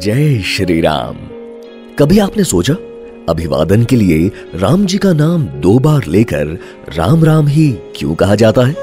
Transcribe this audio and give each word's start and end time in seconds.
जय 0.00 0.38
श्री 0.38 0.80
राम। 0.80 1.16
कभी 1.98 2.18
आपने 2.18 2.44
सोचा, 2.44 2.74
अभिवादन 3.28 3.84
के 3.84 3.96
लिए 3.96 4.30
राम 4.54 4.84
जी 4.86 4.98
का 4.98 5.12
नाम 5.12 5.46
दो 5.46 5.78
बार 5.78 6.04
लेकर 6.04 6.44
राम 6.96 7.24
राम 7.24 7.48
ही 7.48 7.70
क्यों 7.96 8.14
कहा 8.14 8.34
जाता 8.34 8.62
है? 8.62 8.74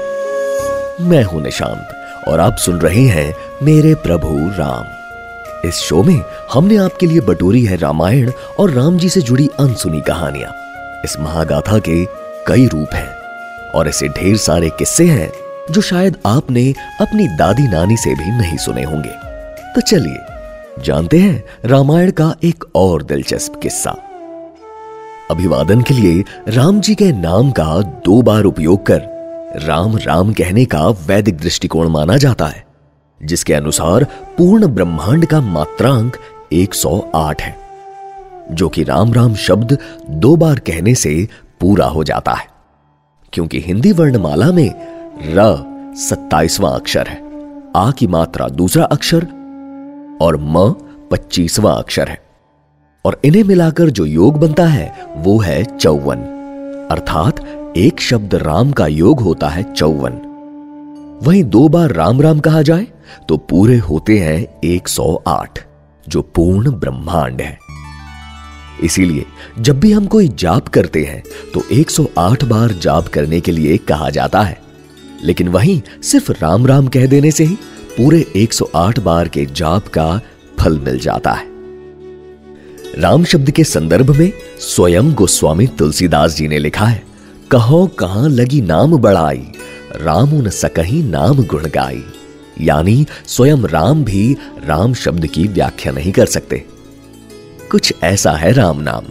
मैं 1.00 1.22
हूँ 1.24 1.42
निशांत, 1.42 1.88
और 2.28 2.40
आप 2.40 2.56
सुन 2.56 2.76
रहे 2.76 3.04
हैं 3.04 3.34
मेरे 3.62 3.94
प्रभु 3.94 4.36
राम। 4.58 5.68
इस 5.68 5.74
शो 5.74 6.02
में 6.02 6.20
हमने 6.52 6.76
आपके 6.76 7.06
लिए 7.06 7.20
बटोरी 7.20 7.64
है 7.64 7.76
रामायण 7.76 8.30
और 8.58 8.70
राम 8.70 8.98
जी 8.98 9.08
से 9.08 9.20
जुड़ी 9.20 9.48
अनसुनी 9.60 10.00
कहानियाँ। 10.00 10.52
इस 11.04 11.16
महागाथा 11.20 11.78
के 11.78 12.04
कई 12.46 12.66
रूप 12.66 12.94
हैं, 12.94 13.10
और 13.70 13.88
ऐसे 13.88 14.08
ढेर 14.08 14.36
सारे 14.36 14.70
किस्से 14.70 15.04
हैं 15.04 15.32
जो 15.70 15.80
शायद 15.80 16.16
आपने 16.26 16.70
अपनी 17.00 17.28
दादी 17.28 17.68
नानी 17.68 17.96
से 17.96 18.14
भी 18.14 18.30
नहीं 18.30 18.56
सुने 18.58 18.84
होंगे। 18.84 19.14
तो 19.74 19.80
चलिए 19.80 20.35
जानते 20.78 21.18
हैं, 21.18 21.44
रामायण 21.64 22.10
का 22.10 22.34
एक 22.44 22.64
और 22.74 23.02
दिलचस्प 23.02 23.58
किस्सा। 23.62 23.90
अभिवादन 25.30 25.82
के 25.82 25.94
लिए 25.94 26.24
राम 26.48 26.80
जी 26.80 26.94
के 26.94 27.10
नाम 27.12 27.50
का 27.50 27.80
दो 28.04 28.20
बार 28.22 28.44
उपयोग 28.44 28.86
कर 28.86 29.60
राम 29.64 29.96
राम 29.96 30.32
कहने 30.32 30.64
का 30.64 30.86
वैदिक 31.06 31.38
दृष्टिकोण 31.38 31.88
माना 31.88 32.16
जाता 32.16 32.46
है, 32.46 32.64
जिसके 33.20 33.54
अनुसार 33.54 34.04
पूर्ण 34.38 34.66
ब्रह्मांड 34.66 35.26
का 35.26 35.40
मात्रांक 35.40 36.16
108 36.52 37.40
है, 37.40 37.56
जो 38.50 38.68
कि 38.68 38.82
राम 38.84 39.12
राम 39.12 39.34
शब्द 39.34 39.78
दो 40.10 40.34
बार 40.36 40.58
कहने 40.58 40.94
से 40.94 41.28
पूरा 41.60 41.86
हो 41.86 42.04
जाता 42.04 42.32
है, 42.32 42.46
क्योंकि 43.32 43.60
हिंदी 43.60 43.92
वर्णमाला 43.92 44.50
में 44.52 44.70
र 45.28 45.94
सत्ताईसवां 45.98 46.72
अक्षर 46.72 47.08
है, 47.08 47.20
आ 47.76 47.90
की 47.90 48.06
मात्रा 48.06 48.48
दूसरा 48.48 48.84
अक्षर 48.84 49.26
और 50.20 50.36
म 50.36 50.70
पच्चीसवां 51.10 51.74
अक्षर 51.74 52.08
है। 52.08 52.22
और 53.04 53.20
इन्हें 53.24 53.44
मिलाकर 53.44 53.90
जो 53.90 54.04
योग 54.04 54.40
बनता 54.40 54.66
है, 54.66 55.06
वो 55.16 55.38
है 55.38 55.78
चौवन। 55.78 56.18
अर्थात, 56.90 57.46
एक 57.76 58.00
शब्द 58.00 58.34
राम 58.34 58.72
का 58.72 58.86
योग 58.86 59.20
होता 59.20 59.48
है 59.48 59.72
चौवन। 59.72 60.12
वहीं 61.22 61.44
दो 61.44 61.68
बार 61.68 61.92
राम 61.92 62.22
राम 62.22 62.38
कहा 62.38 62.62
जाए 62.62 62.86
तो 63.28 63.36
पूरे 63.36 63.76
होते 63.76 64.18
हैं 64.18 64.60
108 64.64 65.58
जो 66.08 66.22
पूर्ण 66.22 66.70
ब्रह्मांड 66.70 67.40
है। 67.40 67.58
इसीलिए, 68.82 69.26
जब 69.60 69.80
भी 69.80 69.92
हम 69.92 70.06
कोई 70.06 70.28
जाप 70.28 70.68
करते 70.68 71.04
हैं 71.04 71.22
तो 71.54 71.62
108 71.72 72.44
बार 72.44 72.72
जाप 72.72 73.08
करने 73.08 73.40
के 73.40 73.52
लिए 73.52 73.76
कहा 73.76 74.10
जाता 74.10 74.42
है। 74.42 74.58
लेकिन 75.24 75.48
वहीं 75.48 75.82
सिर्फ़ 76.02 76.32
राम 76.32 76.66
राम 76.66 76.88
कह 76.88 77.06
देने 77.06 77.30
से 77.30 77.44
ही 77.44 77.58
पूरे 77.96 78.24
108 78.36 78.98
बार 78.98 79.28
के 79.28 79.44
जाप 79.46 79.86
का 79.88 80.20
फल 80.58 80.78
मिल 80.78 80.98
जाता 80.98 81.32
है। 81.32 81.46
राम 82.98 83.24
शब्द 83.24 83.50
के 83.50 83.64
संदर्भ 83.64 84.10
में 84.10 84.32
स्वयं 84.60 85.12
गोस्वामी 85.14 85.66
तुलसीदास 85.66 86.36
जी 86.36 86.48
ने 86.48 86.58
लिखा 86.58 86.84
है, 86.84 87.02
कहो 87.50 87.86
कहाँ 87.86 88.28
लगी 88.28 88.60
नाम 88.60 88.96
बढ़ाई, 88.96 89.46
राम 89.96 90.34
न 90.34 90.50
सकही 90.50 91.02
नाम 91.02 91.42
गुण 91.44 91.68
गाई। 91.68 92.02
यानी 92.60 93.06
स्वयं 93.26 93.64
राम 93.64 94.04
भी 94.04 94.36
राम 94.64 94.94
शब्द 94.94 95.26
की 95.26 95.46
व्याख्या 95.48 95.92
नहीं 95.92 96.12
कर 96.12 96.26
सकते। 96.26 96.64
कुछ 97.70 97.92
ऐसा 98.02 98.32
है 98.32 98.52
राम 98.52 98.80
नाम, 98.80 99.04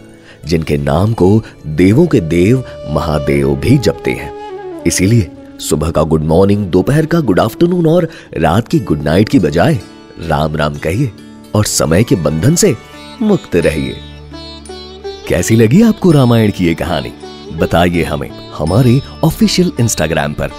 जिनके 0.45 0.77
नाम 0.77 1.13
को 1.13 1.41
देवों 1.67 2.05
के 2.07 2.19
देव 2.19 2.63
महादेव 2.89 3.55
भी 3.55 3.77
जपते 3.77 4.11
हैं। 4.11 4.33
इसीलिए 4.83 5.31
सुबह 5.59 5.91
का 5.91 6.03
गुड 6.03 6.23
मॉर्निंग 6.23 6.65
दोपहर 6.65 7.05
का 7.05 7.19
गुड 7.19 7.39
आफ्टरनून 7.39 7.87
और 7.87 8.09
रात 8.37 8.67
की 8.67 8.79
गुड 8.79 9.01
नाइट 9.01 9.29
की 9.29 9.39
बजाय 9.39 9.79
राम 10.27 10.55
राम 10.55 10.75
कहिए 10.75 11.11
और 11.55 11.65
समय 11.65 12.03
के 12.03 12.15
बंधन 12.15 12.55
से 12.55 12.75
मुक्त 13.21 13.55
रहिए। 13.55 13.95
कैसी 15.27 15.55
लगी 15.55 15.81
आपको 15.81 16.11
रामायण 16.11 16.51
की 16.51 16.65
ये 16.65 16.75
कहानी? 16.75 17.13
बताइए 17.53 18.03
हमें 18.03 18.49
हमारे 18.51 19.01
ऑफिशियल 19.23 19.71
इंस्टाग्राम 19.79 20.33
पर 20.33 20.49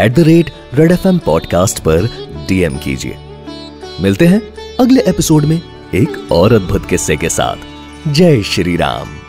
at 0.00 0.14
the 0.14 0.20
rate 0.20 0.50
red 0.74 0.92
F 0.92 1.08
M 1.08 1.18
podcast 1.18 1.78
पर 1.78 2.06
डीएम 2.48 2.76
कीजिए। 2.76 3.16
मिलते 4.00 4.26
हैं 4.26 4.42
अगले 4.80 5.00
एपिसोड 5.00 5.44
में 5.44 5.62
एक 5.94 6.32
और 6.32 6.52
अद्भुत 6.52 6.86
किस्से 6.86 7.16
के 7.16 7.28
साथ। 7.28 7.56
जय 8.12 8.42
श्री 8.42 8.76
राम। 8.76 9.25